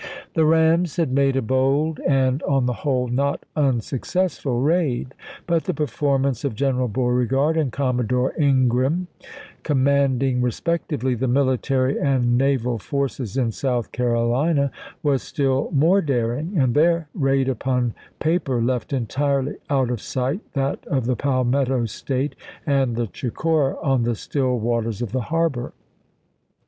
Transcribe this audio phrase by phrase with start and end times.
[0.33, 5.13] The rams had made a bold and, on the whole, not unsuccessful raid.
[5.45, 9.09] But the performance of General Beauregard and Commodore Ingraham,
[9.61, 10.23] command 60 ABRAHAM LINCOLN chap.
[10.23, 10.37] in.
[10.37, 14.71] ing respectively the military and naval forces in South Carolina,
[15.03, 17.23] was still more daring, and their 1863.
[17.29, 22.33] raid upon paper left entirely out of sight that of the Palmetto State
[22.65, 25.73] and the Chicora on the still waters of the harbor.